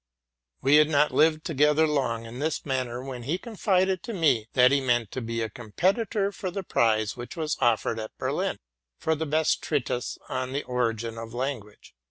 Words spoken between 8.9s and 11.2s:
for the best treatise on the origin